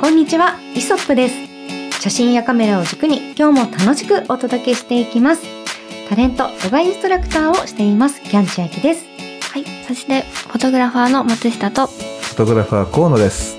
[0.00, 2.00] こんにちは、イソップです。
[2.00, 5.42] 写真やカメラを軸に今日も楽しくお届けしていきます。
[6.08, 9.04] タレント、ヨガインストラクターをしています、キャンチアキです。
[9.52, 9.64] はい。
[9.88, 13.57] そして、フォトグラファーの松下と、フォトグラファー河野です。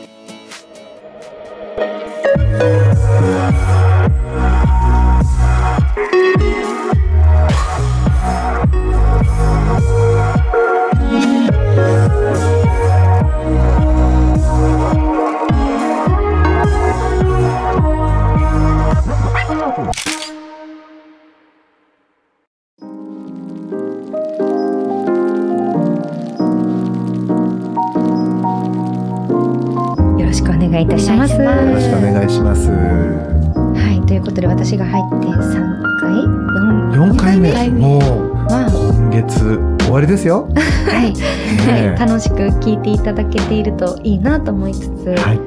[39.24, 40.50] 月終わりですよ。
[40.56, 42.00] はい。
[42.00, 45.40] 楽しく聞いていただけているといいなと思いつつ、はい。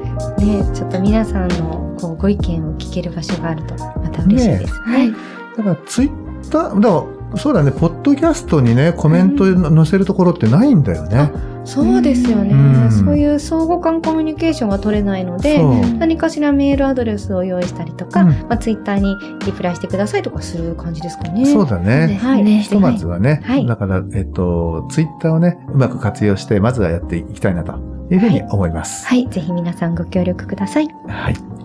[0.43, 4.69] ね、ちょっと皆さんのこうご意見を聞ける場所があるとまた嬉しいですね。
[4.69, 5.11] はい。
[5.57, 11.31] だからツイッター、だからそうだね、ポッドキャストにね、コメント載せるところってないんだよね。
[11.65, 15.59] そうですよね、うんそういう相互間コミュニケーションが取れないので。
[15.97, 21.45] 何かしらメールアドレスを用意したりとか、うんまあ、ツイッターにリプライしてくださいとかする感じですかね。
[21.45, 22.19] そうだね。
[22.21, 27.73] はいねひとまずはね、はいだから、えっと、ツイッターをね、うまく活用して、まずはやっていきたいなと
[28.11, 29.07] いうふうに思います。
[29.07, 30.87] はい、ぜひ皆さんご協力ください。
[31.07, 31.62] はい。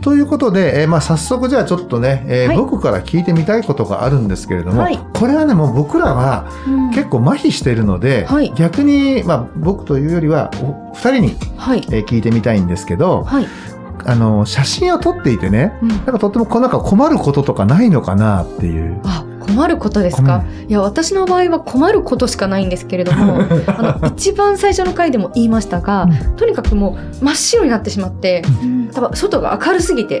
[0.00, 6.46] ということで、えーまあ、早速じゃあちょっとね、えーはい僕から聞いてみたいことがあるんですけれども、はいこれはね、もう僕らは
[6.94, 11.78] 結構麻痺しているので、はい逆に、まあ、僕というよりは、お二人に、はい。
[11.90, 13.46] えー聞いてみたいんですけど、はい。
[14.04, 19.00] あの、写真を撮っていてね、うんなんかとってもこうなんか困ることとかないのかなっていう。
[19.04, 30.20] あ、困ることですか、いや、私の場合は困ることしかないんですけれども、 あの、一番最初の回でも言いましたが、とにかくもう真っ白になってしまって、うん多分外が明るすぎて、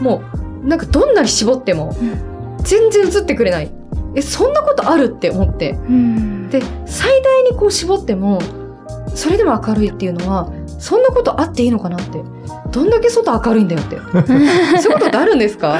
[0.00, 0.22] も
[0.64, 1.96] う、なんかどんなに絞っても、
[2.62, 3.70] 全然映ってくれない。
[4.14, 5.72] え、そんなことあるって思って。
[5.88, 6.48] うん。
[6.50, 8.40] で、最大にこう絞っても、
[9.14, 12.22] それでも明るいっていうのは、そんなことあっていいのかなって。
[12.70, 13.96] どんだけ外明るいんだよって。
[14.80, 15.78] そういうことってあるんですか？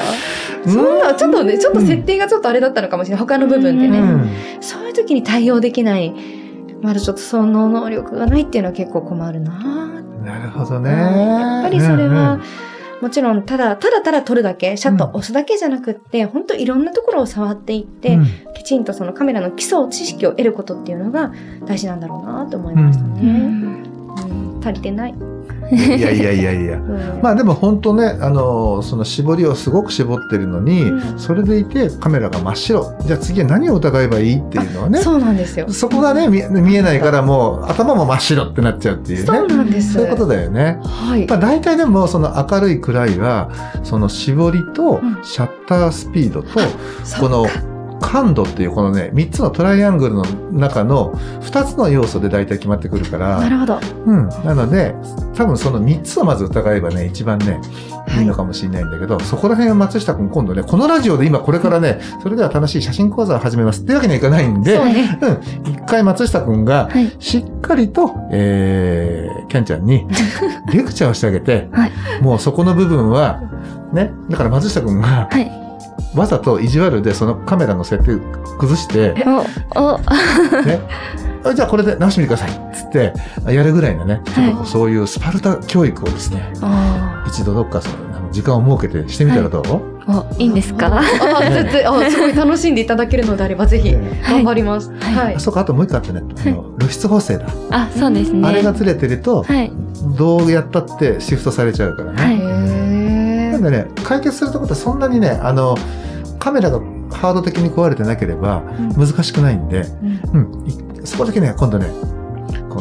[0.66, 3.20] そんな、ちょっとね、ちょっと設定がちょっとあれだったのかもしれない。
[3.20, 3.98] 他の部分でね。
[3.98, 4.28] うん
[4.60, 6.12] そういう時に対応できない。
[6.82, 9.52] まだちょっとその能力がないっていうのは結構困るな
[10.24, 10.90] なるほどね。
[10.90, 12.40] やっぱりそれうんは、
[13.00, 21.32] もちろん、ただ、ただただ撮るだけ、シャッター押すだけじゃなくって、本当いろんなところを触っていって、うんきちんとそのカメラの基礎知識を得ることっていうのが
[21.64, 23.20] 大事なんだろうなと思いましたね。
[23.22, 23.97] うん
[24.68, 25.14] 足りてない。
[25.70, 26.78] いやいやいやいや。
[26.80, 32.94] うんまあでも本当ね、あの、その絞りをすごく絞ってるのに、うんそれでいてカメラが真っ白。
[33.04, 35.00] じゃあ次は何を疑えばいいっていうのはね。
[35.00, 35.66] そうなんですよ。
[35.68, 39.26] そこがね、見見えないからもう頭も真っ白ってなっちゃうっていうね。
[39.26, 39.94] そうなんです。
[39.94, 40.78] そういうことだよね。
[40.84, 41.26] はい。
[41.26, 43.50] まあ大体でもその明るい暗いは、
[43.82, 46.48] その絞りとうんシャッタースピードと、
[47.20, 47.46] この
[48.00, 53.80] 感度っていうこのね、3つのトライアングルの中の2つの要素で大体決まってくるから、なるほど。
[54.06, 54.28] うん。
[54.44, 54.94] なので、
[55.34, 57.60] 多分その3つをまず疑えばね、一番ね、
[58.18, 65.18] いいのかもしれないんだけど、そこら辺は松下くん今度ね、このラジオで今これからね、それでは楽しい写真講座を始めますっていうわけにはいかないんで、そうね。
[65.20, 65.72] うん。
[65.72, 67.14] 一回松下くんが、はい。
[67.18, 70.06] しっかりと、えー、キャンちゃんに、
[70.72, 71.92] レクチャーをしてあげて、はい
[72.22, 73.40] もうそこの部分は、
[73.92, 75.67] ね、だから松下くんが、はい。
[76.18, 78.20] わざと意地悪でそのカメラの設定
[78.58, 79.24] 崩して、ね、
[79.74, 79.98] あ
[81.54, 82.50] じゃあこれで直してみてください。
[82.50, 83.14] っつって、
[83.46, 89.62] やるぐらいのね、ちょっとそういうスパルタ教育をですね、あ一度どっかその時間を設けてしてみたらどう、
[90.10, 91.02] お、いいんですか？
[92.10, 94.90] すごい楽しんでいただけるのであれば、ぜひ、え頑張ります。
[94.92, 95.40] はい。
[95.40, 96.22] そうか、あともう一個あってね、
[96.78, 98.46] 露出補正だ、あ、そうですね。
[98.46, 99.70] あれがずれてると、はい。
[100.16, 102.87] どうやったってシフトされちゃうからね。
[103.58, 105.76] んでね、解決するところってそんなにね、あの、
[106.38, 106.78] カメラが
[107.10, 108.62] ハード的に壊れてなければ
[108.96, 109.86] 難しくないんで、
[110.32, 110.52] うん。
[110.62, 111.86] うん、いそこだけね、今度ね、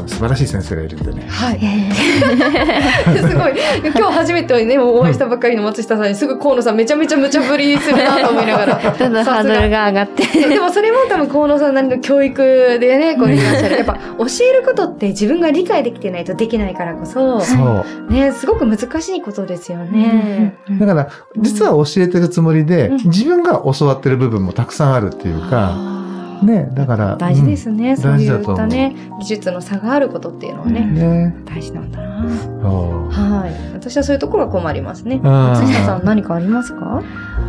[0.07, 1.25] 素晴らしい先生がいるんでね。
[1.29, 1.59] はい。
[1.61, 3.53] え すごい。
[3.83, 8.79] 今日初めてね、お会いしたばっかりの松下さんに、すぐ河野さんめちゃめちゃ無茶ぶりするなと思いながら。
[8.79, 10.25] ー、 どんどんハードルが上がって。
[10.47, 13.77] でもそれも多分河野さんなりの教育でね、こういらっしゃる。
[13.77, 18.13] やっぱ教えることって自分が理解できてないとできないからこそ、そう。
[18.13, 20.57] ね、すごく難しいことですよね。
[20.79, 21.07] だから、
[21.38, 25.96] 実は教えてるつもりで、うん自分が教わってる部分もたくさんあるっていうか、
[26.44, 27.16] ね、だから。
[27.18, 27.92] 大事ですね。
[27.92, 31.36] うんそういったね、技術の差があることっていうのはね、うんね。
[31.45, 32.07] 大事なんだな。
[32.07, 33.74] はい。
[33.74, 35.19] 私はそういうところが困りますね。
[35.24, 37.01] あー松下さん何かありますか？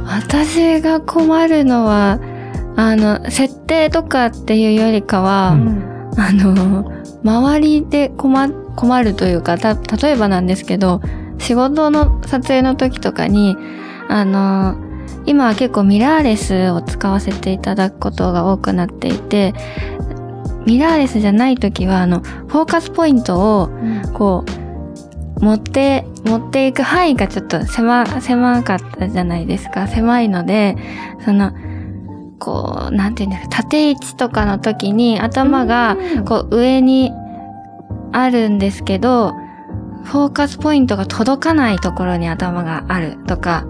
[0.07, 2.19] 私が困るのは、
[2.77, 5.83] あの、設定とかっていうよりかは、うん
[6.17, 6.93] あの、
[7.25, 11.01] 周りで困困るというか、た、例えばなんですけど、
[11.39, 13.57] 仕事の撮影の時とかに、
[14.09, 14.77] あの、
[15.27, 19.55] 今は結構ミラーレスを使わせていただくことが多くなっていて、
[20.67, 23.71] ミラーレスじゃない時は、あの、フォーカスポイントを、
[24.15, 24.45] こ
[25.41, 29.87] う、持って、持っていく範囲がちょっと狭、狭かったじゃないですか。
[29.87, 30.77] 狭いので、
[31.25, 31.53] その、
[32.39, 35.97] こう、なんていうんですか、縦位置とかの時に頭が、
[36.27, 37.13] こう、上に
[38.13, 39.35] あるんですけど、
[40.05, 43.67] フォーカスポイントが届かないところに頭があるとか、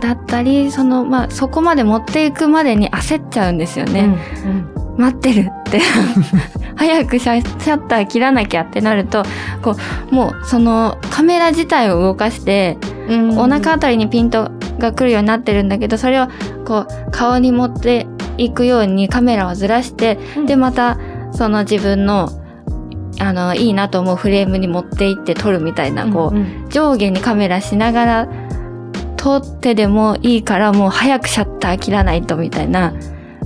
[0.00, 4.16] だったり、その、まあ、そこまで持っていくまでに焦っちゃうんですよね。
[4.96, 5.80] 待ってるって。
[6.76, 9.22] 早くシャシャッター切らなきゃってなると
[9.60, 9.76] こ
[10.10, 12.78] うもうそのカメラ自体を動かして、
[13.36, 16.28] お腹あたりにピントが来るようになってるんだけどそれを
[16.64, 18.06] こう顔に持って
[18.38, 20.98] いくようにカメラをずらして、でまた
[21.32, 22.30] その自分の
[23.20, 28.28] あのいいなと思うフレームに持っていって撮るみたいな、こう上下にカメラしながら
[29.22, 32.94] 撮ってでもいいからもう早くシャッター切らないとみたいな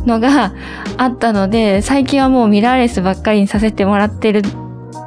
[0.06, 0.52] のが
[0.98, 4.42] あったので、最近はもうミラーレスばっかりにさせてもらってる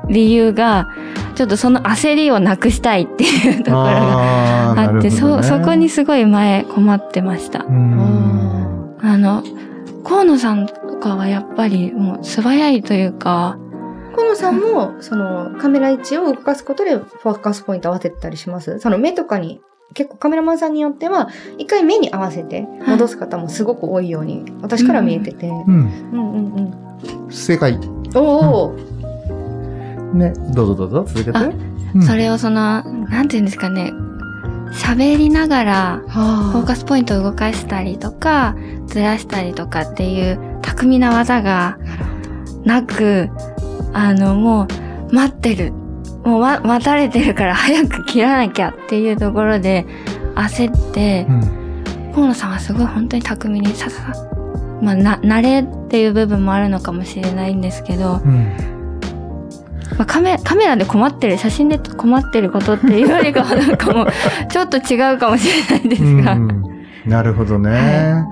[0.09, 0.89] 理由が、
[1.35, 5.11] ちょっとその焦りをなくしたいっていうところがあって、ね。
[5.11, 7.63] そ、そこにすごい前困ってました。
[7.63, 8.97] うん。
[9.01, 9.43] あの、
[10.03, 13.57] 河野さんとかはやっぱりもう素早いというか、
[14.15, 18.79] 河野さんも、その、カメラ位置を動かすことで、フォーカスポイント合わせてたりします？
[18.79, 19.61] その目とかに、
[19.93, 25.47] 結構カメラマンさんによっては、一回目に合わせて戻す方もすごく多いように、私から見えてて。
[25.47, 25.63] うん
[26.11, 26.73] うんうん
[27.25, 27.31] うん。
[27.31, 27.79] 正解。
[28.15, 28.73] おお、
[30.13, 31.37] ね、どうぞどうぞ、続けて。
[31.37, 31.43] あ
[31.95, 33.91] うんそれをその、なんていうんですかね、
[34.73, 38.55] 喋りながら、はフォーカスポイントを動かしたりとか、
[38.87, 41.77] ずらしたりとかっていう巧みな技が
[42.65, 43.29] なく、
[43.93, 44.67] あの、も
[45.09, 45.73] う待ってる。
[46.27, 49.85] もう、ま、待たれてるから早く切らなきゃっていうところで
[50.35, 54.29] 焦ってう、ん河野さんはすごい本当に巧みにさささ、
[54.81, 58.57] まあ、な、慣れっていう部分もあるのかもしれないんですけど、うん
[59.97, 64.07] まあ、カメカメラで困ってる、写真で困ってることっていうよりかはなんかもう、
[64.49, 66.33] ちょっと違うかもしれないですが。
[66.33, 68.25] うんなるほどね。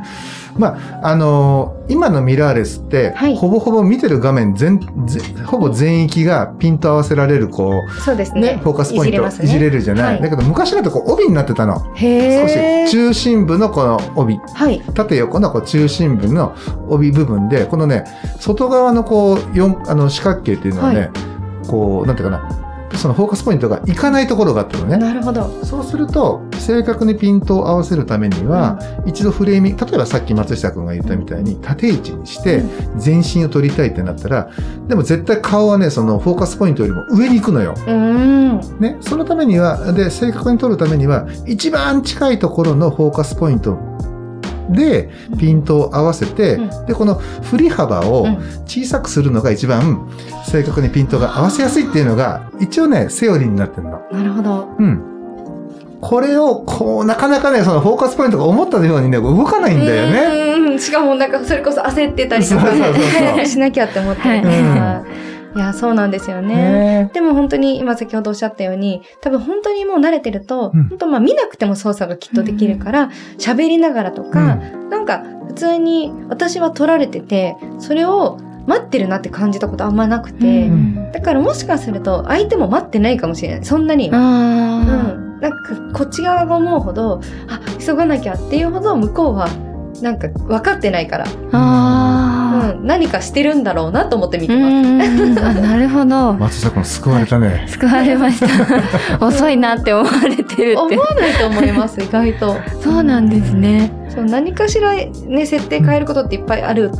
[0.57, 8.59] まあ、あのー今のミラーレスって、はいほぼほぼ見てる画面全、ぜほぼ全域がピント合わせられる、こそうですう、ね、ね。
[8.63, 10.13] フォーカスポイントいじれるじゃない。
[10.13, 11.79] はいだけど昔だとこう帯になってたの。
[11.79, 12.91] 少し。
[12.91, 14.81] 中心部のこの帯、はい。
[14.95, 16.55] 縦横のこう中心部の
[16.87, 18.05] 帯部分で、このね、
[18.39, 21.11] 外側のこう、四あの四角形っていうのはね、はい
[21.67, 24.97] こう、なんていうかな、そのフォーカスポイントがいかないところがあったのね。
[24.97, 25.49] なるほど。
[25.63, 32.63] そうすると、正確にピントを合わせるためには、一度フレーミング、例えばさっき松下君が言ったみたいに、縦位置にして、
[32.97, 34.49] 全身を撮りたいってなったら、
[34.87, 37.73] でも絶対顔はね、そのフォーカスポイントよりも上に行くのよ。
[37.75, 38.79] うーん。
[38.79, 43.77] ね、そのためには、で、正確に撮るためには、一番近いところのフォーカスポイント
[44.69, 48.35] で、ピントを合わせて、うんで、この振り幅をうん
[48.65, 50.09] 小さくするのが一番
[50.47, 54.01] 正確にピントが合わせやすいっていうのが、一応ね、セオリーになってるの。
[54.11, 54.67] なるほど。
[54.77, 55.01] うん。
[56.01, 60.71] これを、こう、なかなかね、そのフォーカスポイントが思ったようにね、動かないんだよね。
[60.71, 60.79] ね。
[60.79, 65.01] しかもなんかそれこそ焦ってたりとかそうそうそうそう しなきゃって思ってるから。
[65.01, 65.24] い
[65.59, 66.55] や、そうなんですよね。
[66.55, 74.55] ねでも本当に今先ほどおっしゃったように、多分本当にもう慣れてると、うん本当まあ見なくても操作がきっとできるから、喋、りながらとか、
[74.89, 78.37] なんか普通に私は撮られてて、それを
[78.67, 83.65] 待ってるなって感じたことあんまなくて、うんだからもしかすると相手も待ってないかもしれない。
[83.65, 84.09] そんなに。
[84.09, 85.39] うあん。
[85.39, 85.57] なんか
[85.93, 89.47] こっち側が思うほど、あ、急がなきゃっていうほど向こうは
[90.01, 92.14] なんか分かってないから、ーあ
[92.55, 95.33] うん、何かしてるんだろうなと思って見ー。
[95.35, 95.45] てます。
[95.45, 96.33] あなるほど。
[96.33, 97.65] 松下君救われたね。
[97.67, 98.47] 救われました。
[99.25, 100.83] 遅いなって思われてるって思。
[101.01, 102.55] わないと思います、意外と。
[102.81, 103.91] そうなんですね。
[104.09, 106.91] そう何かしらね、設定変えることっていっぱいある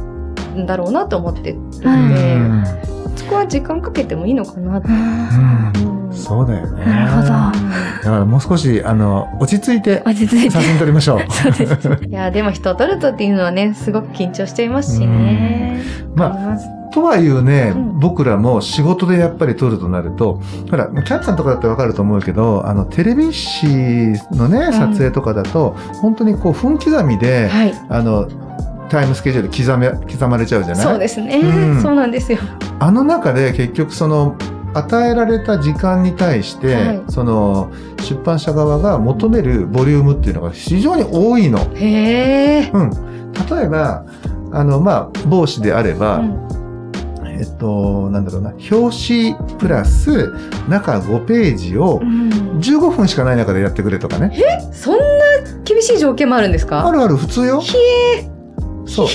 [0.56, 2.64] んだろうなと思ってるので、うん
[3.16, 4.90] そこは時間かけてもいいのかなって。
[4.90, 4.98] うん
[5.90, 6.86] うんそうだよね。
[6.86, 7.65] なるほど
[8.06, 10.62] だからもう少し、あの、落ち着いて落ち着いて写。
[10.62, 11.20] 真撮りましょう。
[11.34, 11.90] そうです。
[12.08, 15.82] いや、でも人を撮るとっていうのはね、すごく緊張しちゃいますしね。
[16.16, 16.58] まあ
[16.94, 23.66] とはいうね、うん僕らも仕事でやっぱり撮るとなると、ほら、キャッツさんとかだってわかると思うけど、あの、テレビ誌
[24.34, 27.74] のね、ん撮影とかだと、本当にこう、分刻みで、はい。
[27.90, 28.28] あの、
[28.90, 30.84] タイムスケジュール刻め、刻まれちゃうじゃない？
[30.86, 32.38] そうですね、うんそうなんですよ。
[32.80, 34.36] あの中で結局その、
[34.78, 41.60] 与えられた時間に対して、はいその、出版社側が求めるボリュームっていうのが非常に多いの。
[41.76, 42.72] へえ。
[42.74, 42.92] うん。
[43.50, 44.06] 例えば、
[44.52, 46.46] あの、まあ、帽子であれば、うん
[47.38, 50.32] えっと、なんだろうな、表紙プラス
[50.70, 54.32] 中5ページを15分しかない中でやってくれとかね。
[54.34, 54.62] え？
[54.72, 55.04] そんな
[55.66, 56.88] 厳しい条件もあるんですか？
[56.88, 57.60] あるある、普通よ。
[57.60, 57.76] ひ
[58.18, 58.30] え
[58.86, 59.08] そう。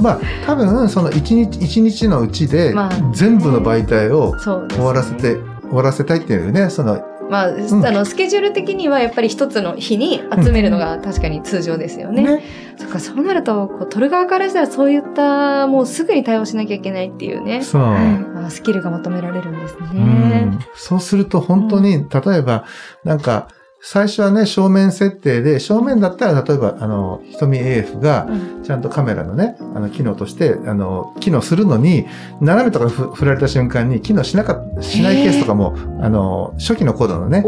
[0.00, 7.86] まあ、多分、その1日、一日のうちでまあ、全部の媒体を終わらせて、終わらせたいっていうね、その、まあ、ん。
[7.86, 12.24] あのスケジュール的にはやっぱり一つの日に集めるのが確かに通常ですよね。
[12.24, 12.42] ね。
[12.76, 17.62] そっかそうなるとこう取る側からしたらそういったもうすぐに対応しなきゃいけないっていうね。
[17.62, 17.82] そう。
[17.82, 20.00] あスキルが求められるんですうね
[20.40, 20.58] ん。
[20.74, 22.64] そうすると本当に、例えば、
[23.04, 23.46] なんか、
[23.82, 28.62] 最初はね、正面設定で、正面だったら、例えば、あの、瞳 AF が、うん。
[28.62, 32.06] ちゃんとカメラのね、あの、機能として、あの、機能するのに、
[32.42, 37.42] 斜めとかふ振られた瞬間に、機能しなかしないケースとかも、あの、初期のコードのね、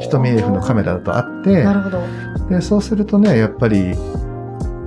[0.00, 2.02] 瞳 AF のカメラだとあってな、るほど。
[2.48, 3.94] で、そうするとね、やっぱり、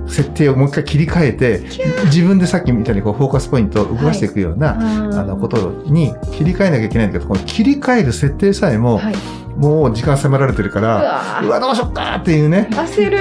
[0.08, 1.62] 設定をもう一回切り替えて、
[2.06, 9.14] 自分でさっきみたいにこう、フォーカスポイントを動かしていくような、あの、ことに切り替えなきゃいけないんだけど、この切り替える設定さえも、はい。
[9.58, 12.68] もう時間迫られてるかうら、うわ、どうしよっかっていうね。
[12.70, 13.18] 焦る。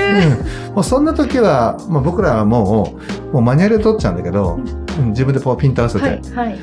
[0.68, 2.94] うん、もうそんな時は、まあ、僕らはも
[3.32, 6.22] う、もうマニュアルで取っちゃうんだけど、うん自分でこうピント合わせて、はい。
[6.34, 6.60] はい。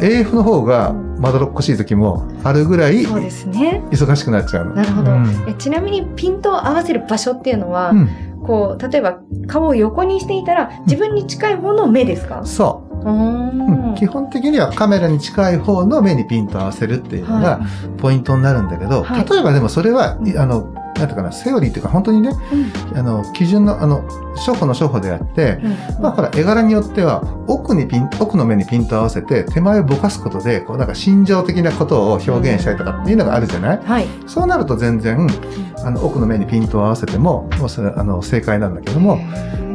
[0.00, 3.82] AF の方がまどろっこしい時もあるぐらいそうですね。
[3.90, 4.74] 忙しくなっちゃうの。
[4.74, 5.12] なるほど。
[5.12, 8.08] うんえちなみにピントを合わせる場所っていうのは、うん
[8.46, 13.08] こう、例えば顔を横にしていたら自分に近い方の目ですか、そう。
[13.08, 13.88] う、ん。
[13.90, 13.94] うん。
[13.94, 17.60] 基本的にはカメラに近い方の目にピントを合わせるっていうのがは
[17.98, 19.28] ポイントになるんだけど、はい。
[19.28, 20.38] 例えばでもそれは、うん。
[20.38, 22.30] あの、なんていうかな、セオリーっていうか本当にね、
[22.92, 22.98] うん。
[22.98, 24.02] あの、基準の、あの、
[24.46, 26.02] 処方の処方であって、うん。
[26.02, 33.80] まあほら、絵柄によっては、奥にピン、奥の目にピントを合わせて、手前をぼかすことで、こうなんか心情的なことを表現したりとかっていうのがあるじゃない？
[33.84, 34.06] はい。
[34.26, 35.26] そうなると全然、
[35.84, 39.18] あの、奥の目にピントを合わせても、もうそれ、あの、正解なんだけども、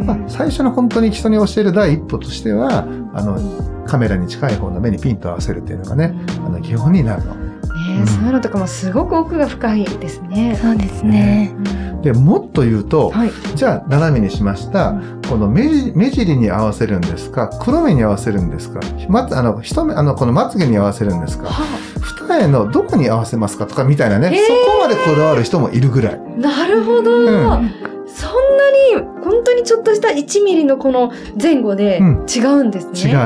[0.05, 3.37] まあ、最初の本当に人に教える第一歩としては、あの、
[3.85, 7.50] カメラに近い方の目にピントを合わせるっていうのがね、あの、基本になるの。
[7.99, 10.57] ねそういうのとかもすごく奥が深いですね。
[10.61, 11.53] そうですね。
[12.01, 13.31] で、もっと言うと、はい。
[13.55, 14.95] じゃあ、斜めにしました。
[15.29, 17.49] この目じ目尻に合わせるんですか？
[17.61, 18.79] 黒目に合わせるんですか？
[19.07, 21.45] ま、あの、一目、あの、このまつげに合わせるんですか？
[21.45, 21.63] は
[22.01, 26.15] 二重のどこに合わせますかとかみたいなね、そこまでこだわる人もいるぐらい。
[26.15, 27.71] あ、なるほど、うん
[28.13, 32.99] そんなに本当にちょっとした1ミリのこの前後でうん違うんですね。
[32.99, 33.17] 違う。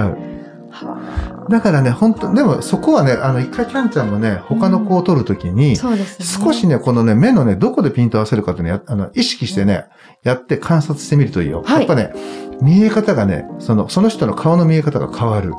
[0.70, 6.46] はだからね、本当でもそこはね、あの、一回キャンちゃんもね、他の子を撮るときにうですね。
[6.46, 9.86] 少しね、このね、目のね、どこでピント合わせるかっていうのや、あの、意識してね、
[10.24, 11.64] やって観察してみるといいよ。
[11.66, 12.14] はいやっぱね、
[12.62, 15.54] 見え方がね、その、その人の顔の見え方が変わる。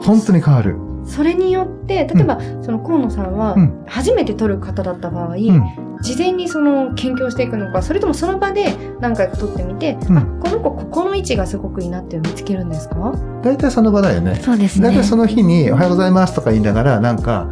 [0.00, 0.85] 本当に変わる。
[1.06, 5.62] それによって、例えば、その河野さんはうん、初めて撮る方だった場合、うん。
[6.02, 13.14] 事前にその研究していくのか、それともその場で何回か撮ってみて、うんあ、この子ここの位置がすごくいいなって見つけるんですか？
[13.42, 14.34] 大体その場だよね。
[14.36, 15.04] そうですね大体。
[15.04, 17.48] その日に、おはようございますとか言いながら、なんか、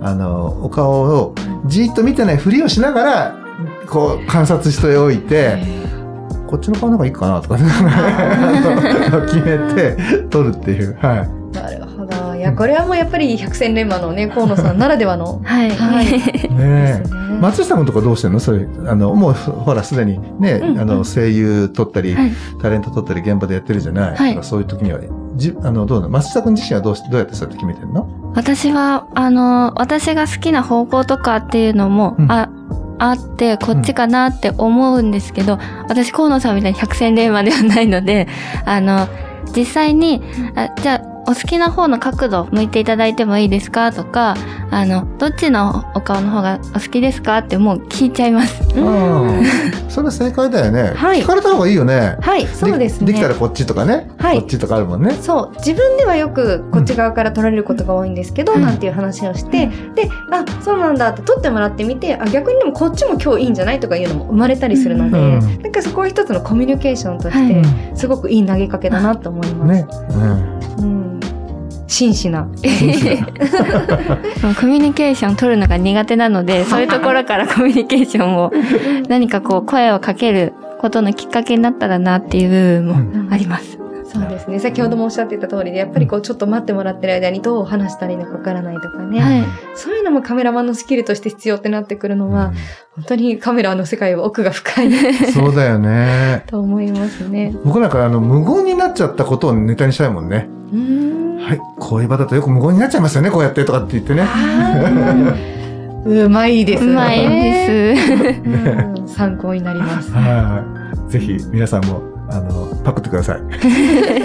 [0.00, 1.34] あの、お顔を
[1.66, 3.36] じーっと見てないふりをしながら、
[3.90, 5.58] こう、観察しておいて、
[6.48, 7.64] こっちの顔の方がいいかなとかね、
[9.26, 9.96] 決めて
[10.30, 10.96] 撮るっていう。
[11.00, 11.41] はい。
[12.42, 15.40] や、これはもうやっぱり百戦錬磨のね、河野さんならではの。
[15.44, 15.70] はい。
[15.70, 16.06] はい。
[16.52, 17.02] ね。
[17.40, 18.40] 松下君とかどうしてんの？
[18.40, 20.78] それ、あの、もう、ほら、すでにね、うん。
[20.80, 22.32] あの、声優撮ったり、はい。
[22.60, 24.10] タレント撮ったり、現場でやってるじゃない。
[24.10, 24.16] はい。
[24.16, 24.98] だからそういう時には、
[25.36, 26.12] じ、あの、どうなの？
[26.12, 28.06] 松下君自身はどうし、どうやってそうやって決めてんの？
[28.34, 32.30] 私は、あの、私が好きな方向とかっていうのも、うん。
[32.30, 32.48] あ、
[32.98, 35.58] あって、こっちかなって思うんですけど、
[35.88, 38.28] 私、河野さんみたいに百戦錬磨ではないので、
[38.64, 39.08] あの、
[39.56, 40.22] 実際に、
[40.54, 43.92] あじゃあ、お好きな方の角度向いていただいてもいいですか？
[43.92, 44.34] とか、
[44.70, 47.38] あの、どっちのお顔の方がお好きですか？
[47.38, 48.62] ってもう聞いちゃいます。
[48.76, 49.42] うん。
[49.88, 50.92] それ正解だよね。
[50.96, 52.16] はい聞かれた方がいいよね。
[52.20, 53.06] はい、そうですね。
[53.06, 54.10] できたらこっちとかね。
[54.18, 55.12] はいこっちとかあるもんね。
[55.20, 65.20] そう自分ではよくこっち側から取られることが多いんですけど、うんなんていう話をして、であそうなんだって取ってもらってみてあ逆にでもこっちも今日いいんじゃないとかいうのも生まれたりするので、う
[65.58, 67.62] んなんかそこは一つのコミュニケーションとしはてい
[67.94, 69.72] すごくいい投げかけだなと思います。
[69.72, 69.86] ね。
[70.10, 70.60] うん、
[71.92, 72.48] 真摯な。
[74.58, 78.50] コミュニケーション取るのが苦手なので、 そういうところから コミュニケーションを
[79.08, 83.81] 何かこう声をかけることのきっかけになったらなっていう部分もあります。
[84.12, 84.58] そうですね。
[84.60, 89.20] 先ほどもおっしゃってた通りで、やっぱりこうちょっと待ってもらってる間にどう話したらいいのかわからないとかね。
[89.20, 89.44] はい。
[89.74, 92.54] そういうのもカメラマンのスキルとして必要ってなってくるのは、うん
[92.94, 94.92] 本当にカメラの世界は奥が深い
[95.32, 96.42] そうだよね。
[96.46, 97.54] と思いますね。
[97.64, 100.50] 僕なんかあの、無言になっちゃったことをネタにしたいもんね。
[100.72, 101.38] うーん。
[101.38, 101.60] はい。
[101.78, 104.26] こういう場だとよく無言になっちゃいますよね、こうやってとかって言ってね。
[106.04, 106.90] うまいですね。
[106.90, 108.42] うまいです。
[108.44, 108.48] う
[109.00, 110.10] ん参考になります。
[110.12, 110.62] は
[111.08, 111.10] い。
[111.10, 113.42] ぜひ皆さんも、あの、パクってください。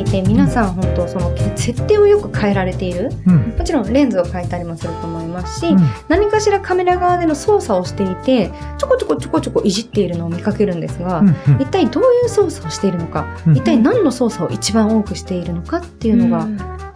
[0.00, 5.78] いて皆さん本当その設定をよく変えられている、うん、もちろんレンズを変えたりもすると思いますし、うん、
[6.08, 16.46] 何かしらカメラ側での操作をしていてちょこちょこちょこちょこいじっているのを見かけるんですが、うんうん、一体どういう操作をしているのか、うん、一体何の操作を一番多くしているのかっていうのが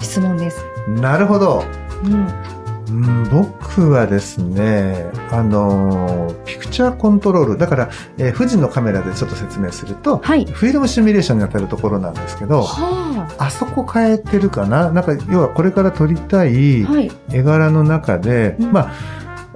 [0.00, 0.64] 質問です。
[0.88, 1.64] なるほど、
[2.04, 2.61] うんうん、
[3.30, 14.90] 僕はですね、あの、ピクチャーコントロール、だから、えー、富士のカメラでちょっと説明すると、はい、フィルムシミュレーションに当たるところなんですけど、はあ、あそこ変えてるかな？
[14.90, 16.84] なんか、要はこれから撮りたい
[17.30, 18.92] 絵柄の中で、はい、まあ、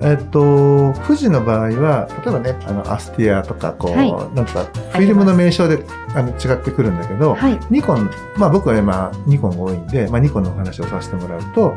[0.00, 5.84] えっと、富士の場合は、例えばね、あの、アスティアとか、こう、はい、なんとか、フィルムの名称で
[6.14, 11.74] あの違ってくるんだけど、はい、ニコン、まあ僕は今、ニコンが多いんで、まあニコンのお話をさせてもらうと、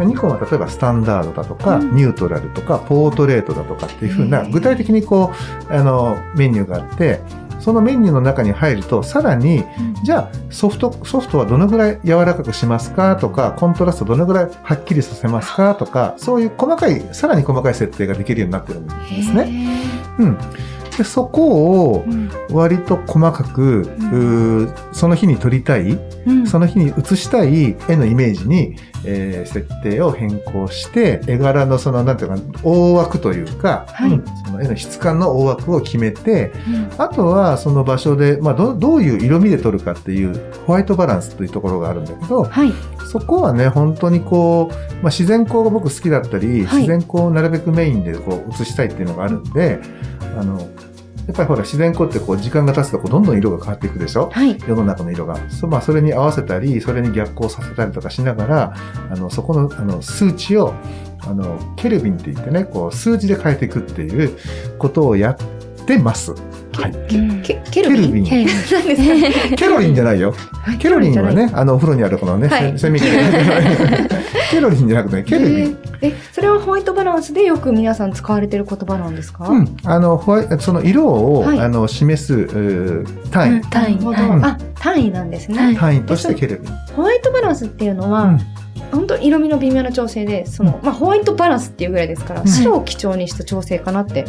[0.00, 5.32] ニコンは例えばスタンダードだとか、うん、ニュートラルとか、ポートレートだとかっていうふうな、具体的にこ
[5.68, 7.20] う、あの、メニューがあって、
[7.60, 13.16] そのメニューの中に入ると、さらに、うん、じゃあソフト、ソフトはどのぐらい柔らかくしますか？
[13.16, 15.74] とか、コントラストどのぐらいはっきりさせますか？
[15.74, 19.52] とか、そういう細かい、さらに細かい設定ができるようになってるんですね。
[20.18, 20.38] うん。
[21.00, 22.04] でそこを
[22.50, 25.92] 割と細かく、うん、その日に撮りたい、
[26.26, 28.76] うん、その日に写したい絵のイメージに、
[29.06, 36.52] えー、設定を変更して絵柄のそのなんていうか大枠というか、はい、うん、その絵の質感の大枠を決めて、
[36.98, 42.70] あとはその場所で、まあ、どどういう色味で撮るかっていうホワイトバランスというところがあるんだけど、はい、
[43.10, 49.80] そこはね本当にこう、まあ、自然光が僕好きだったり、自然光をなるべくメインでこう写したいっていうのがあるんで
[50.38, 50.68] あの
[51.30, 55.38] やっぱりほら自然光ってこう時間が経つとこうどんどん色が変わっていくでしょ、はい、世の中の色が。
[55.48, 58.74] そ,、まあ、それに合わせたりそれに逆光させたりとかしながら
[59.10, 60.74] あのそこのあの数値を
[61.20, 64.36] あのケルビンって言ってねこう数字で変えていくっていう
[64.78, 65.59] ことをやって
[65.98, 66.32] ます。
[66.32, 68.24] はい、ケケルビン。
[68.24, 68.44] ケ
[69.68, 69.94] ロリン。
[69.94, 70.34] じゃないよ。
[70.78, 73.00] ケロリンはね、あのお風呂にあるこのね、はい、セミ
[74.50, 75.78] ケロリンじゃなくて、ケルビン。
[76.02, 79.48] え、それはホワイトバランスでよく皆さん使われてる言葉なんですか？
[79.48, 83.98] うん、あのホワイその色を、はい、あの示す単位、単位、
[84.42, 85.76] あ、単位なんですね。
[85.78, 86.72] 単位としてケルビン。
[86.96, 88.22] ホワイトバランスっていうのは。
[88.22, 88.40] うん。
[88.92, 94.24] 本当色味の微妙な調整でその、まあ、ホワイトバランスっていうぐらいですから、白を基調にした調整かなって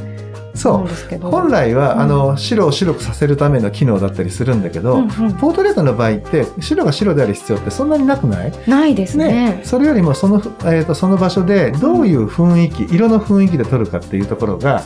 [0.54, 1.18] そう。
[1.20, 8.54] 本来は、うん、あの白を白くさせるための機能だったりするんだけど、うんうん、ポートレートの場合って白が白である必要ってそんなになくない？
[8.68, 14.84] ないですね、ね、それよりもその,、えーと、その場所でどういう雰囲気、うん、色の雰囲気で撮るかっていうところが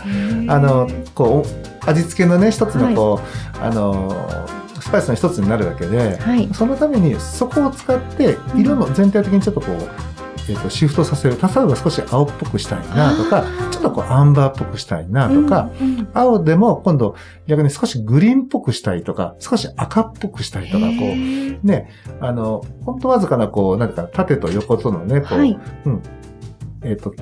[0.47, 3.21] あのこう味付けのね一つのこ
[3.55, 4.47] う、はい、あの
[4.79, 10.14] スパイスの一つになるわけで、はい、そのためにそこを使って色の全体的にちょっとこう
[10.47, 17.15] えーと、シフトさせる例えば少し青っぽくしたいなとかちょっとこうアンバーっぽくしたいなとか、うんうん、青でも今度
[17.47, 26.03] 逆に少しグリーンっぽくしたいとか少し赤っぽくしたいとかこうねあの本当わずかなこうなんか縦と横とのねこう、はい、うん。
[26.85, 27.15] えっ、ー、と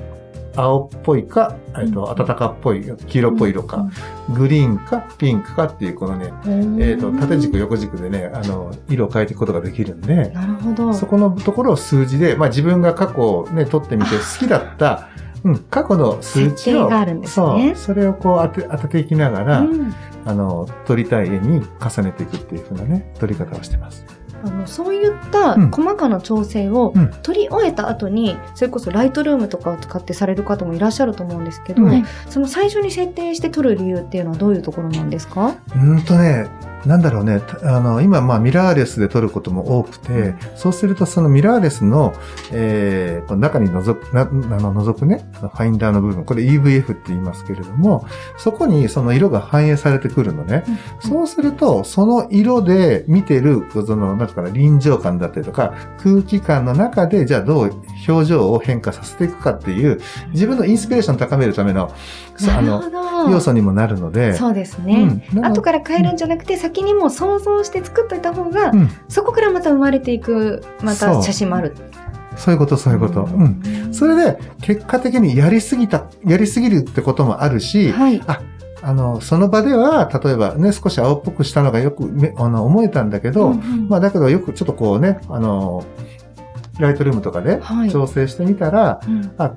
[0.56, 3.86] 青っぽいか、えっと、暖かっぽい、黄色っぽい色か、
[4.34, 6.32] グリーンか、ピンクかっていう、このね、
[6.80, 10.94] えっと、縦軸、横軸でね、あの、色を変えていくことができるんで、なるほど。
[10.94, 15.08] そこのところを数字で、まあ自分が過去ね、取ってみて好きだった、
[15.44, 24.06] うん、過去の数値を、ね、そう、それをこう当て、当てていきながら、うん、あの、撮りたい絵に重ねていくっていうふうなね、撮り方をしてます。
[24.44, 35.56] あのそういった細かな調整を取り終えた後に、うん、それこそライトルームとかを使ってされる方もいらっしゃると思うんですけど、うん、その最初に設定して撮る理由っていうのはどういうところなんですか？
[35.74, 36.46] うんとね
[36.86, 42.14] なんだろうね、あの、今、まあ、ミラーレスで撮ることも多くて、そうすると、そのミラーレスの、
[42.52, 50.64] えー、中に覗く、な、あの、覗くね、ファインダーの部分、これ EVF って言いますけれども、そこにその色が反映されてくるのね。
[51.04, 57.70] うん、そうすると、その色で見てる、その、なんかな、臨場感だったりとか、空気感の中で、じゃあどう
[58.08, 60.00] 表情を変化させていくかっていう、
[60.32, 61.90] 自分のインスピレーションを高めるための、
[62.48, 64.34] あの、要素にもなるので。
[64.34, 65.22] そうですね。
[65.34, 71.76] うん、後から変えるんじゃなくて、先にも想像して作っといた方が、うん、そこからまた生まれていく、また写真もある。
[72.36, 72.54] そう。
[72.54, 73.22] いうこと、そういうこと。
[73.22, 73.94] うん。
[73.94, 78.40] それで、結果的にやりすぎた、やりすぎるってこともあるし、はい、あ、
[78.82, 85.84] あの、その場では、例えばね、少し青っぽくしたのがよくあの思えたんだけど、うんうん、まあだけどよくちょっとこうね、あの、
[86.80, 89.54] ライトルームとかで調整してみたら、はいうん、あ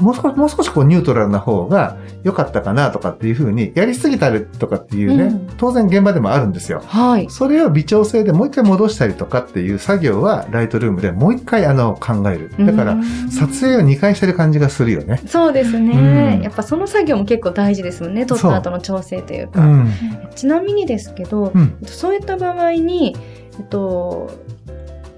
[0.00, 6.82] もう少し、もう少しこうニュートラルな方が良かったかなとかっていうふうに、やりすぎたりとかっていうね、うん当然現場でもあるんですよ。
[6.84, 7.30] はい。
[7.30, 12.50] それを微調整でもう一回戻したりとかっていう作業は、ライトルームでもう一回あの考える。
[12.58, 15.22] だから、うん撮影を2回してる感じがするよね。
[15.26, 18.26] そうですね、うんやっぱその作業も結構大事ですもんね。
[18.26, 19.60] 撮った後の調整というか。
[19.60, 19.90] うん。
[20.34, 21.76] ちなみにですけど、うん。
[21.86, 23.16] そういった場合に、
[23.58, 24.30] えっと、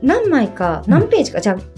[0.02, 1.77] 何枚か、何ページか、じゃあ、うん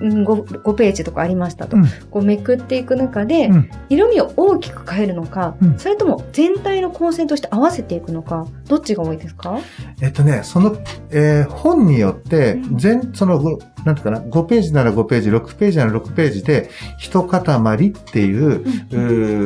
[0.00, 0.24] 5,
[0.62, 1.84] 5ページとかありましたと、うん。
[2.10, 3.70] こうめくっていく中で、うん。
[3.88, 5.78] 色味を大きく変えるのか、うん。
[5.78, 9.58] それとも全体の構成として合わせていくのか、どっちが多いですか？
[10.02, 10.76] えっとね、その、
[11.10, 12.78] えー本によってう、ん。
[12.78, 17.40] 全、その、ごなんていうかな、5ページなら5ページ、6ページなら6ページで、一塊
[17.88, 18.62] っていう、う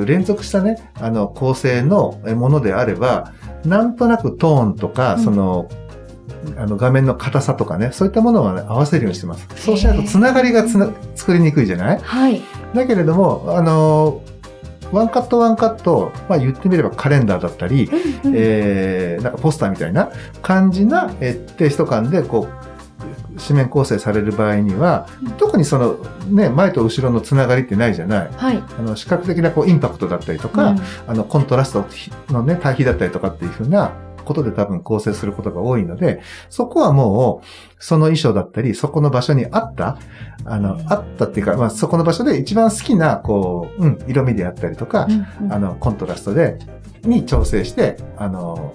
[0.03, 3.33] ー連続したね、あの、構成のえものであれば、
[3.65, 5.25] なんとなくトーンとか、うん。
[5.25, 5.69] その、
[6.57, 9.46] あの画面の硬さとかね、そういったものを、ね、合わせるようにしてます。
[9.57, 11.98] そうしないとつながりがつな作りにくいじゃない？
[11.98, 12.42] はい。
[12.74, 14.22] だけれども、あの、
[14.92, 20.11] ワンカットワンカット、まあ言ってみればカレンダーだったり、うんうんえーなんかポスターみたいな
[20.42, 25.07] 感じな、えーテイスト感でこう紙面構成される場合には
[25.38, 25.94] 特にその
[26.29, 28.31] ね前と後ろのつながりってないじゃない？
[28.33, 28.62] はい。
[28.79, 31.85] あの視覚的なこうインパクトだったりとか、うんあのコントラスト
[32.33, 33.92] のね対比だったりとかっていうふうな
[34.25, 37.47] ことで多分構成することが多いのでそこはもう
[37.79, 39.99] その衣装だったりそこの場所にあった
[40.45, 45.53] あの、あったっていうか、まあ、そこの場所で一番好きなこう、うん、色味であったりとか、うんうん。
[45.53, 46.59] あの、コントラストで、
[47.03, 48.75] に調整して、あの、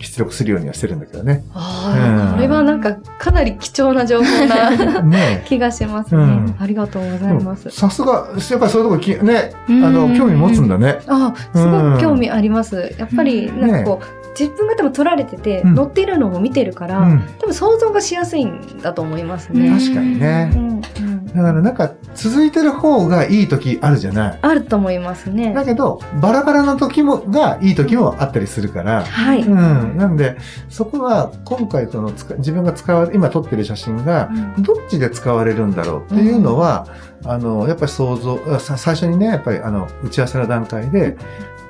[0.00, 1.44] 出力するようにはしてるんだけどね。
[1.46, 1.52] うん。
[1.54, 6.56] ああ、これはなんかかなり貴重な情報なね 気がしますね、うん。
[6.58, 7.70] ありがとうございます。
[7.70, 9.92] さすが、やっぱりそういうとこき、ね、あうん。
[9.92, 11.00] の、興味持つんだね。
[11.08, 12.94] あすごく興味あります。
[12.98, 17.20] やっぱりなんかこう、自分が多分撮られてて、うん乗っているのを見てるから、うん。
[17.38, 19.70] 多分想像がしやすいんだと思いますね。
[19.70, 24.38] 確かにねうんうんだからなんか、続いてる方がいい時あるじゃない？
[24.40, 25.52] あると思いますね。
[25.52, 29.42] だけど、バラバラの時も、がいい時もあったりするから、はい。
[29.42, 29.96] うん。
[29.96, 30.38] なんで、
[30.70, 36.86] そこは、今回その使、自分が使われ、今撮ってる写真が、どっちで使われるんだろうっていうのは、
[37.26, 41.18] あの、やっぱり想像、最初にね、やっぱりあの、打ち合わせの段階で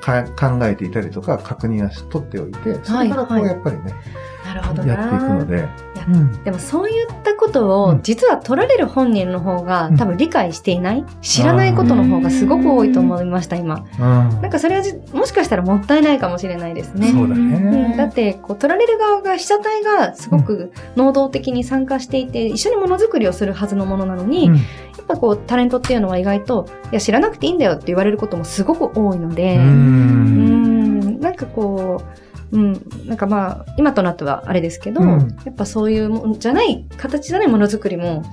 [0.00, 3.94] か考えていたりとか、確認はし取っておいて、それからこはいうはいやっぱりね、
[4.44, 4.94] なるほどな。
[4.94, 5.68] やっていくので、や
[6.08, 6.44] うん。
[6.44, 8.02] でもそういったことうをん。
[8.02, 9.96] 実は取られる本人の方がうん。
[9.96, 13.84] 多分理解していない、知らないことの方がすごく多いと思いました今。
[13.98, 14.40] うん。
[14.40, 17.08] なんかそれはじもしかしたらもったいないかもしれないですね。
[17.12, 17.70] そうだうん。
[17.70, 17.94] ね。
[17.96, 24.54] だってこう取られる側が被写体がすごく能動的に参加していて、一緒にものづくりをするはずのものなのに、うん。
[24.56, 24.60] や
[25.02, 31.20] っぱこうタレントっていうのは意外といや知らなくていいんだよって言われることもすごく多いので、ううんん。
[31.20, 32.72] なんかこう、うん、
[33.06, 38.24] なんかまあ今となってはあれですけど、うんやっぱそういうもんじゃない形じゃないものづくりも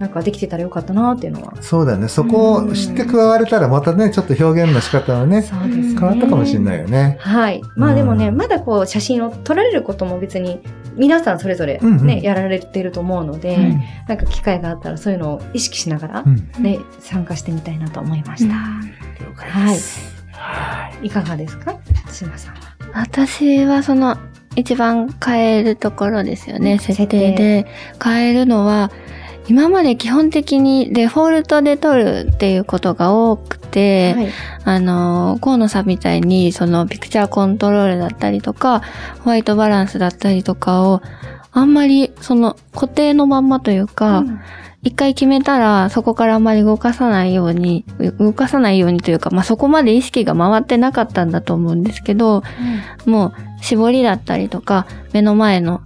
[0.00, 1.52] なんかできてたらよかったなっていうのは。
[1.60, 2.08] そうだね。
[2.08, 7.18] そこを知って加われたら、またね、ちょっと表現の仕方はね、そうですね変わったかもしれないよね。
[7.20, 7.60] はい。
[7.76, 10.62] まあでもね、うんまだこう写真を撮られることも別に
[10.96, 18.54] 皆さんそれぞれね、うんうんやられてると思うので、うんなんか機会があったらそういうのを意識しながら、うんね、参加してみたいなと思いました。
[19.22, 20.14] 了解です。
[20.14, 20.19] はい。
[21.02, 21.76] いかがですか？
[22.10, 22.60] 島さんは。
[22.94, 24.16] 私はその
[24.56, 27.66] 一番変えるところですよね、設定で。
[28.02, 28.90] 変えるのは、
[29.48, 34.28] 今まで基本的にデフォルトで撮るっていうことが多くて、はい。
[34.64, 38.82] あの、河野さんみたいに、そのピクチャーコントロールだったりとか、
[39.20, 41.00] ホワイトバランスだったりとかを、
[41.52, 44.40] あんまり、その固定のまんまというか、うん
[44.82, 47.84] 一回決めたら、そこからあんまり動かさないように、
[48.18, 52.42] 動かさないようにというか、まあ、そこまで意識が回ってなかったんだと思うんですけど、
[53.04, 55.82] もう絞りだったりとか、目の前の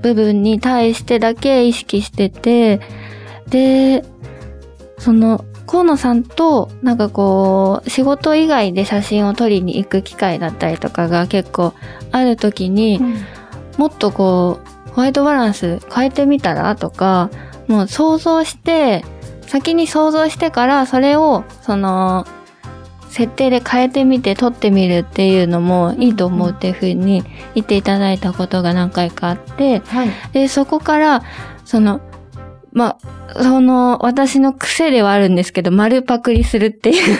[0.00, 2.80] 部分に対してだけ意識してて、
[3.48, 4.04] で、
[4.98, 11.74] その、河野さんと、なんかこう、仕事以外で写真を撮りに行く機会だったりとかが結構
[12.10, 13.00] ある時に、
[13.76, 17.30] もっとこう、ホワイトバランス変えてみたらとか、
[17.68, 19.04] もう想像して、
[19.46, 22.26] 先に想像してから、それを、その、
[23.10, 27.22] 設定で変えてみて撮ってみるっていうのもいいと思うっていう風に
[27.54, 30.08] 言っていただいたことが何回かあって、はい。
[30.32, 31.22] で、そこから、
[31.64, 32.00] その、
[32.72, 32.98] ま
[33.32, 37.18] あ、その、私の癖ではあるんですけど、丸パクリするっていう。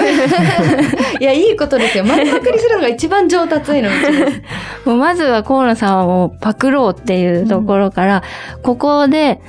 [1.20, 2.04] いや、いいことですよ。
[2.04, 3.88] 丸パクリするのが一番上達への。
[4.84, 8.24] もうまずは河野さんをパクろうっていうところから、
[8.64, 9.40] ここで、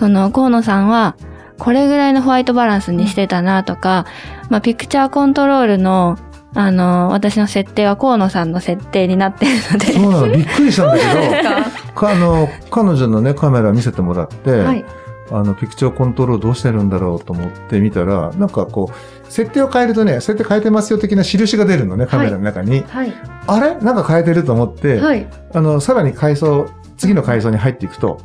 [0.00, 1.14] その河野さんは、
[1.58, 4.06] これぐらいのホワイトバランスにしてたなとか、
[4.48, 6.16] まあ、ピクチャーコントロールの、
[6.54, 12.08] あの、私の設定は河野さんの設定になってるので、そうなの、びっくりしたんだけど、 か？
[12.12, 14.82] あの、彼女のね、カメラ見せてもらって、はい。
[15.30, 22.84] あの、ピクチャーコントロールどうしてるんだろうと思って見たら、なんかこう、設定を変えるとね、設定変えてますよ的な印が出るのね、カメラの中に。
[22.88, 23.12] はい。
[23.46, 23.74] あれ？
[23.76, 25.28] なんか変えてると思って、はい。
[25.52, 28.18] あの、さらに階層、次の階層に入っていくと、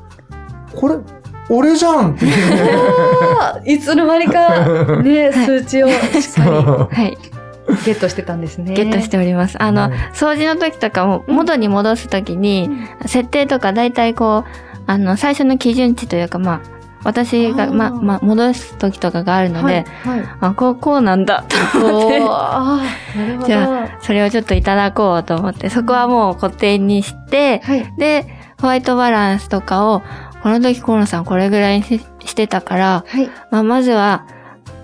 [0.74, 0.96] これ、
[1.50, 2.34] 俺じゃんっていう
[3.66, 4.66] いつの間にか、
[5.04, 7.12] ね、はい数値をしっかはい。
[7.12, 7.18] り
[7.86, 8.74] ゲットしてたんですね。
[8.74, 9.62] ゲットしております。
[9.62, 12.70] あの、うん掃除の時とかもうん元に戻す時に、
[13.06, 14.50] 設定とか大体こう、
[14.88, 16.60] あの、最初の基準値というか、まあ、
[17.04, 20.20] 私が、まあ、まあ、戻す時とかがあるので、はい。
[20.20, 20.30] はい。
[20.42, 23.48] あ、こう、こうなんだと思って、あーなるほど。
[23.48, 27.94] じゃそれをちょっといただこうと思って、そこはもう固定にして、はい。
[27.98, 28.26] で、
[28.60, 30.02] ホワイトバランスとかを、
[30.46, 33.28] この時河野さんこれぐらいにししてたから、はい。
[33.50, 34.28] まあ、まずは、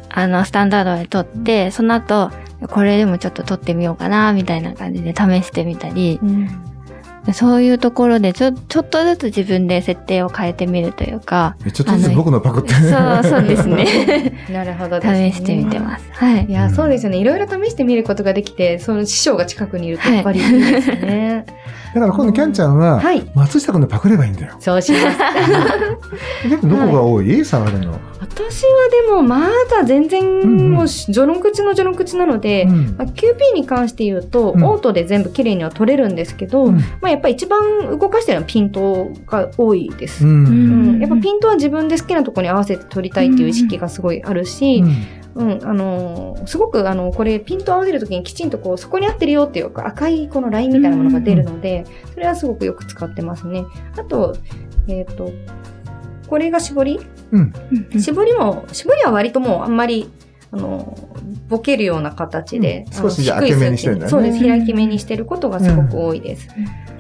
[0.09, 2.31] あの、スタンダードで撮って、その後、
[2.71, 6.19] これでもちょっと撮ってみようかな、みたいな感じで試してみたり、
[7.31, 14.33] そういうところでちょ、ちょっとずつ自分で設定を変えてみるというか、えちょっとずつ僕のパクってそう、そうですね。
[14.51, 15.31] なるほどですね。
[15.31, 16.09] 試してみてます。
[16.13, 16.51] はいい。
[16.51, 17.19] や、うんそうですよね。
[17.19, 21.45] いろいろ試してみることができて、その師匠が近くにいるとやっぱりいいですね。
[21.93, 23.29] だから今度キャンちゃんは、はい。
[23.35, 24.53] 松下くんのパクればいいんだよ。
[24.59, 25.17] そうします。
[26.49, 27.43] でどこが多い？
[27.45, 27.99] 触るの。
[28.19, 28.71] 私は
[29.07, 37.61] でもまだ全然もう序の口の序の口なので、うんまあ、QP に関して言うと、うんオートで全部綺麗には取れるんですけど、うんまあ、やっぱり一番
[37.99, 40.25] 動かしてるのはピントが多いです。
[40.25, 40.99] ううんん。
[41.01, 44.83] やっぱピントは自分で好きなところに合わせて取りたいっていう意識がすごいあるし、
[45.35, 53.63] うん、あのーすごく、あの、これ、ピント合わせるときにきちんとこう、そこに合ってるよっていうか、赤いこのラインみたいなものが出るので、それはすごくよく使ってますね。
[53.97, 54.35] あと、
[54.87, 55.31] えっ、と、
[56.27, 56.99] これが絞り？
[57.31, 57.53] うん。
[57.99, 60.09] 絞りも、絞りは割ともうあんまり、
[60.51, 60.97] あの、
[61.47, 64.37] ボケるような形で、うん少し開け目にしてるんだねそうです。
[64.37, 66.47] うん開き目にしてることがすごく多いです。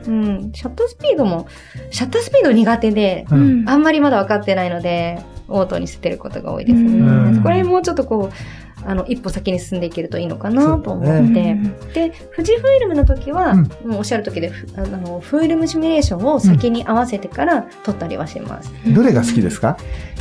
[0.07, 0.51] うん。
[0.53, 1.47] シャッタースピードも、
[1.89, 3.69] シャッタースピード苦手で、ううんん。
[3.69, 5.19] あんまりまだ分かってないので、
[5.51, 7.31] オートに捨てることが多いですうん。
[7.31, 7.35] ね。
[7.35, 8.35] そこら辺もうちょっとこう、
[8.83, 11.07] あの、一歩先に進んでいけるといいのかなと思って。
[11.07, 13.59] そうだで、富士フイルムの時は、うん。
[13.59, 18.71] もうおっしゃる時で、ふあの、フイルムシミュレーションを先に合わせてから撮ったりはします。
[18.87, 19.77] どれが好きですか？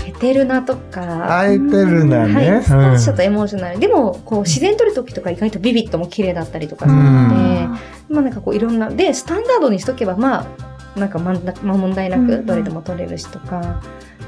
[0.07, 2.51] エテルナとか、あえてるなね。
[2.51, 2.99] はい、少うん。
[2.99, 3.79] しちょっとエモーショナル。
[3.79, 7.67] でも、こう、自然撮る時とか意外とビビットも綺麗だったりとかするので、
[8.11, 10.41] まあなんかこう、いろんな、で、スタンダードにしとけば、ま
[10.97, 12.27] あ、なんかま問題なうん。
[12.27, 13.81] くどれでも撮れるしとか、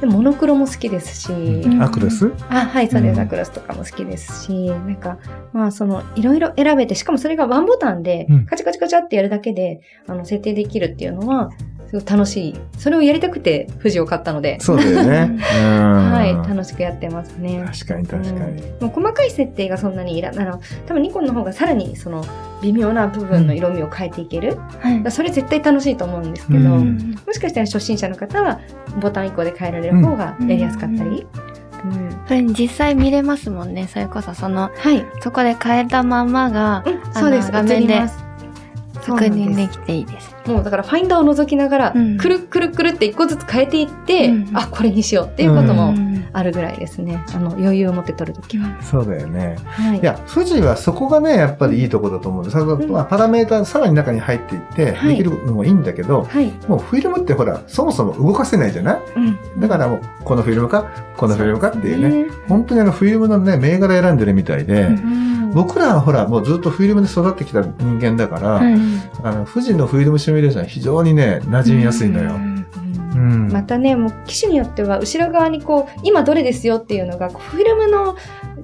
[0.02, 1.82] でモノクロも好きですし、ん。
[1.82, 2.32] アクロス？
[2.50, 3.16] あ、はい、そうです。
[3.16, 3.20] うん。
[3.20, 5.18] アクロスとかも好きですし、なんか、
[5.52, 11.50] まあ、その、いろいろ選べて、しかもそれがワンボタンでうん、カチカチカチャってやるだけで、あの、設定できるっていうのは、
[11.92, 12.54] すごい楽しい。
[12.78, 15.38] それをやりたくて、富士を買ったので、そうだよね。
[15.60, 17.62] うんはい、楽しくやってますね。
[17.66, 18.62] 確かに確かに。
[18.80, 20.46] もう細かい設定がそんなにいらない。
[20.46, 22.24] あの、多分ニコンの方がさらにその
[22.62, 24.58] 微妙な部分の色味を変えていける。
[24.80, 28.60] はいだからそれ絶対楽しいと思うんですけど、うんもしかしたら初心者の方は
[29.00, 31.26] ボタン1個で変えられる方がやりやすかったり。
[31.84, 33.86] うんそれ実際見れますもんね。
[33.86, 35.04] それこそその、はい。
[35.20, 37.52] そこで変えたままがうん、そうです。
[37.52, 38.00] 画面で
[39.04, 40.31] 確認ですきていいです。
[40.46, 47.22] もうだからファインダーを覗きながら、うんくるくるくるって一個ずつ変えていって、うんあ、これにしようっていうこともうんあるぐらいですね。
[47.34, 48.80] あの、余裕を持って撮るときは。
[48.80, 49.56] そうだよね。
[49.66, 49.98] はい。
[49.98, 52.56] いや、富士はそこがね、やっぱりいいとこだと思うんです。
[52.56, 56.50] んまあ、パラメータさらに中に入っていって、はいできるのもいいんだけど、はい。
[56.68, 59.00] もうフィルムってほら、そもそも動かせないじゃない？
[59.16, 59.20] う
[59.58, 59.60] ん。
[59.60, 60.86] だからもう、このフィルムか、
[61.18, 62.24] このフィルムかっていうね。
[62.24, 62.30] ね。
[62.48, 68.74] 本当にあのフィルムのね、銘柄選んでるみたいで、うん僕らはほら、もうずっとフィルムで育ってきた人間だから、はい
[69.22, 72.32] あの、富士のフィルムシミュレーションは非常にね、馴染みやすいのよ。
[73.14, 73.48] うん。
[73.52, 78.16] またね、もう機種によっては後ろ側にこう、今どれですよっていうのが、フィルムの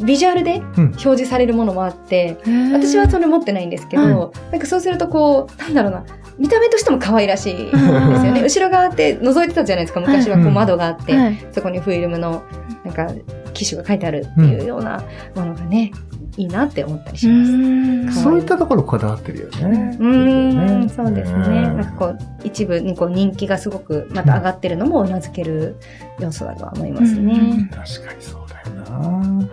[0.05, 0.85] ビジュアルでうん。
[0.87, 2.39] 表示されるものもあって、
[2.73, 6.05] 私はそれ持ってないんですけど、なんかそうするとこう、なんだろうな、
[6.39, 8.43] 見た目としても可愛らしいですよね。
[8.43, 10.55] 後ろ側って覗いてたじゃないですか、昔はこううん。
[10.55, 11.47] 窓があって、はい。
[11.53, 12.43] そこにフィルムの、
[12.85, 13.09] なんか、
[13.53, 15.03] 機種が書いてあるっていうような
[15.35, 15.91] ものがね、
[16.39, 17.53] いいなって思ったりします。
[17.53, 19.97] うんそういったところこだわってるよね。
[20.01, 21.39] うーん、そうですね。
[21.39, 25.77] うんなんかこう、一部にこう人気がすごくまた上がってるのもうなずける
[26.21, 27.69] 要素だとは思いますね。
[27.71, 28.99] 確かにそうだよな。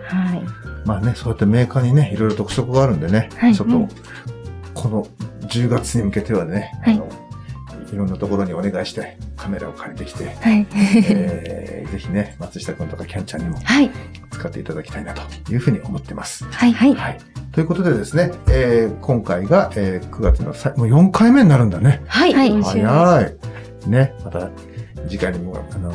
[0.04, 0.42] はい。
[0.86, 3.88] まあね、そうやってメーカーにね、いろいろ特色があるんでね、はいちょっと、うん
[4.74, 5.06] この
[5.48, 7.08] 10月に向けてはね、はいあの
[7.92, 10.66] いろんなところにお願いして、カメラを借りてきて、はい。
[10.74, 13.90] えーぜひね、松下くんとかキャンちゃんにもはい。
[14.32, 15.22] 使っていただきたいなと
[15.52, 16.44] いうふうに思ってます。
[16.44, 16.72] はい。
[16.72, 16.94] はい。
[16.94, 17.18] はい。
[17.52, 22.02] ということでですね、えー今回が、えー9月のさもう4回目になるんだね。
[22.08, 22.32] はい。
[22.34, 22.44] 早
[23.86, 23.88] い。
[23.88, 24.50] ね、また
[25.08, 25.92] 次回にも、あの、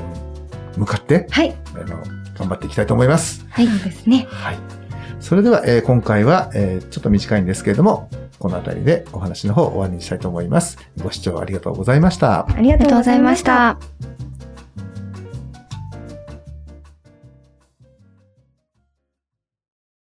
[0.77, 1.53] 向かって、はい。
[1.75, 2.01] あの、
[2.37, 3.45] 頑張っていきたいと思います。
[3.49, 3.67] はい。
[3.67, 4.27] そうですね。
[4.29, 4.57] はい。
[5.19, 8.09] それでは、えー今回は、えーちょっと短いんですけれども、
[8.41, 10.79] この辺りでお話の方を終わりにしたいと思います。
[11.01, 12.47] ご視聴ありがとうございました。
[12.49, 13.43] ありがとうございまし。
[13.43, 13.77] た。